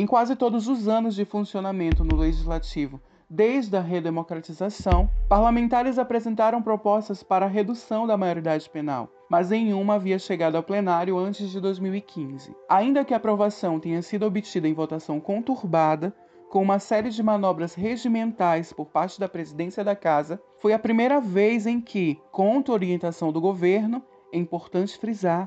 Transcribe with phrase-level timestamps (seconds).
[0.00, 7.22] Em quase todos os anos de funcionamento no Legislativo, desde a redemocratização, parlamentares apresentaram propostas
[7.22, 12.56] para a redução da maioridade penal, mas nenhuma havia chegado ao plenário antes de 2015.
[12.66, 16.16] Ainda que a aprovação tenha sido obtida em votação conturbada,
[16.48, 21.20] com uma série de manobras regimentais por parte da presidência da Casa, foi a primeira
[21.20, 25.46] vez em que, contra orientação do governo, é importante frisar,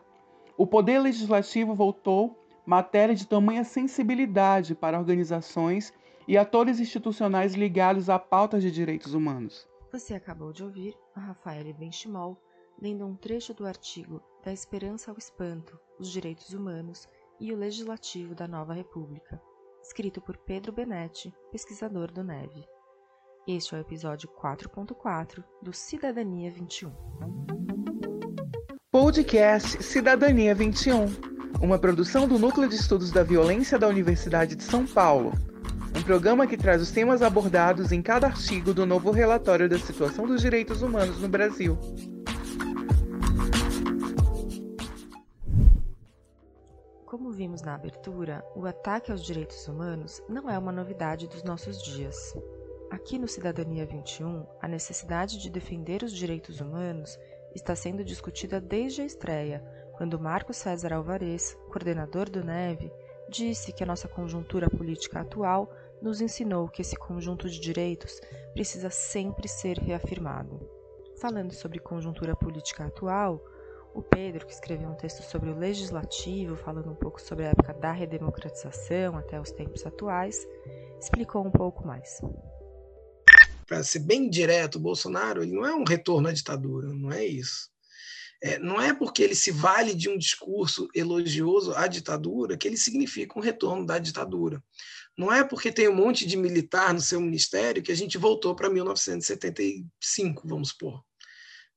[0.56, 5.94] o Poder Legislativo voltou matéria de tamanha sensibilidade para organizações
[6.28, 9.68] e atores institucionais ligados a pautas de direitos humanos.
[9.92, 12.38] Você acabou de ouvir a Rafaela Benchimol
[12.82, 17.08] lendo um trecho do artigo Da Esperança ao Espanto, os Direitos Humanos
[17.40, 19.42] e o Legislativo da Nova República,
[19.82, 22.66] escrito por Pedro Benetti, pesquisador do NEV.
[23.48, 26.92] Este é o episódio 4.4 do Cidadania 21.
[28.90, 34.86] Podcast Cidadania 21 uma produção do Núcleo de Estudos da Violência da Universidade de São
[34.86, 35.34] Paulo.
[35.96, 40.26] Um programa que traz os temas abordados em cada artigo do novo relatório da situação
[40.26, 41.78] dos direitos humanos no Brasil.
[47.06, 51.82] Como vimos na abertura, o ataque aos direitos humanos não é uma novidade dos nossos
[51.82, 52.36] dias.
[52.90, 57.18] Aqui no Cidadania 21, a necessidade de defender os direitos humanos
[57.56, 62.92] está sendo discutida desde a estreia quando Marcos César Alvarez, coordenador do NEV,
[63.30, 68.20] disse que a nossa conjuntura política atual nos ensinou que esse conjunto de direitos
[68.54, 70.60] precisa sempre ser reafirmado.
[71.20, 73.42] Falando sobre conjuntura política atual,
[73.94, 77.74] o Pedro, que escreveu um texto sobre o legislativo, falando um pouco sobre a época
[77.74, 80.46] da redemocratização até os tempos atuais,
[81.00, 82.20] explicou um pouco mais.
[83.68, 87.24] Para ser bem direto, o Bolsonaro ele não é um retorno à ditadura, não é
[87.24, 87.73] isso.
[88.46, 92.76] É, não é porque ele se vale de um discurso elogioso à ditadura que ele
[92.76, 94.62] significa um retorno da ditadura.
[95.18, 98.54] Não é porque tem um monte de militar no seu ministério que a gente voltou
[98.54, 101.02] para 1975, vamos supor.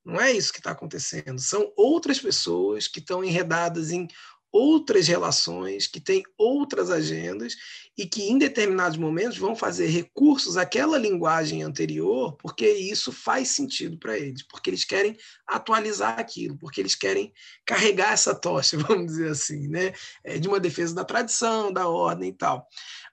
[0.03, 1.39] Não é isso que está acontecendo.
[1.39, 4.05] São outras pessoas que estão enredadas em
[4.51, 7.55] outras relações, que têm outras agendas
[7.97, 13.97] e que, em determinados momentos, vão fazer recursos àquela linguagem anterior, porque isso faz sentido
[13.97, 17.33] para eles, porque eles querem atualizar aquilo, porque eles querem
[17.65, 19.93] carregar essa tocha, vamos dizer assim, né?
[20.23, 22.67] É, de uma defesa da tradição, da ordem e tal.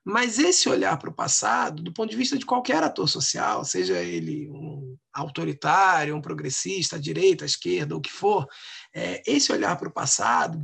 [0.05, 4.03] Mas esse olhar para o passado, do ponto de vista de qualquer ator social, seja
[4.03, 8.47] ele um autoritário, um progressista, à direita, à esquerda, o que for,
[8.95, 10.63] é, esse olhar para o passado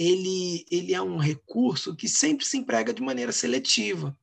[0.00, 4.16] ele, ele é um recurso que sempre se emprega de maneira seletiva.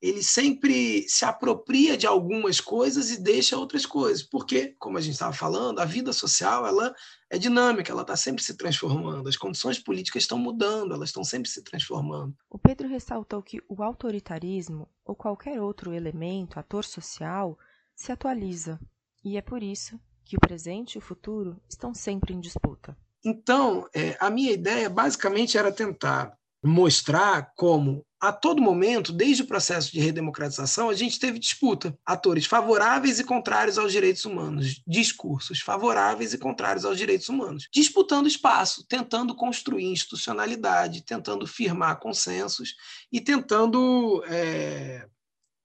[0.00, 5.12] Ele sempre se apropria de algumas coisas e deixa outras coisas, porque, como a gente
[5.12, 6.94] estava falando, a vida social ela
[7.28, 11.50] é dinâmica, ela está sempre se transformando, as condições políticas estão mudando, elas estão sempre
[11.50, 12.34] se transformando.
[12.48, 17.58] O Pedro ressaltou que o autoritarismo ou qualquer outro elemento, ator social,
[17.94, 18.80] se atualiza,
[19.22, 22.96] e é por isso que o presente e o futuro estão sempre em disputa.
[23.24, 26.32] Então, é, a minha ideia basicamente era tentar
[26.62, 31.98] mostrar como, a todo momento, desde o processo de redemocratização, a gente teve disputa.
[32.04, 38.26] Atores favoráveis e contrários aos direitos humanos, discursos favoráveis e contrários aos direitos humanos, disputando
[38.26, 42.74] espaço, tentando construir institucionalidade, tentando firmar consensos
[43.10, 45.06] e tentando é,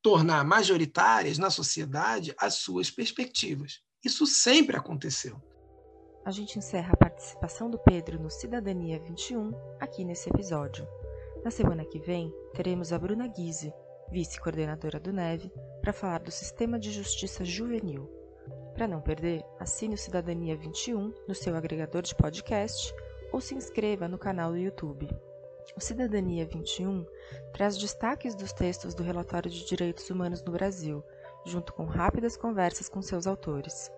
[0.01, 3.79] tornar majoritárias na sociedade as suas perspectivas.
[4.03, 5.41] Isso sempre aconteceu
[6.25, 10.88] a gente encerra a participação do Pedro no Cidadania 21 aqui nesse episódio.
[11.44, 13.72] Na semana que vem, teremos a Bruna Guise,
[14.09, 18.09] vice-coordenadora do NEVE, para falar do Sistema de Justiça Juvenil.
[18.74, 22.92] Para não perder, assine o Cidadania 21 no seu agregador de podcast
[23.31, 25.07] ou se inscreva no canal do YouTube.
[25.78, 27.06] O Cidadania 21
[27.53, 31.03] traz destaques dos textos do Relatório de Direitos Humanos no Brasil,
[31.46, 33.92] junto com rápidas conversas com seus autores.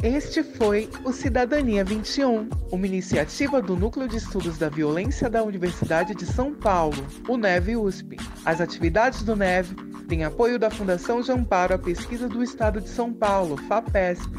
[0.02, 6.14] Este foi o Cidadania 21, uma iniciativa do Núcleo de Estudos da Violência da Universidade
[6.14, 8.16] de São Paulo, o NEV USP.
[8.44, 9.74] As atividades do NEV
[10.08, 14.32] têm apoio da Fundação de Amparo à Pesquisa do Estado de São Paulo, FAPESP,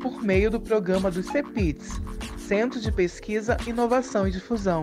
[0.00, 2.00] por meio do programa do CEPITS,
[2.50, 4.82] Centro de Pesquisa, Inovação e Difusão.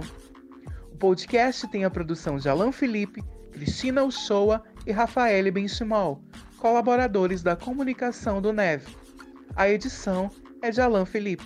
[0.89, 3.21] O podcast tem a produção de Alan Felipe,
[3.51, 6.23] Cristina Uchoa e Rafael Benchimol,
[6.59, 8.85] colaboradores da comunicação do NEV.
[9.53, 10.31] A edição
[10.61, 11.43] é de Alan Felipe.